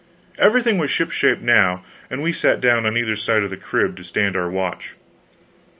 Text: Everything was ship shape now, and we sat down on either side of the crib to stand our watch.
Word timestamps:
Everything 0.39 0.79
was 0.79 0.89
ship 0.89 1.11
shape 1.11 1.41
now, 1.41 1.85
and 2.09 2.23
we 2.23 2.33
sat 2.33 2.59
down 2.59 2.87
on 2.87 2.97
either 2.97 3.15
side 3.15 3.43
of 3.43 3.51
the 3.51 3.55
crib 3.55 3.95
to 3.97 4.03
stand 4.03 4.35
our 4.35 4.49
watch. 4.49 4.95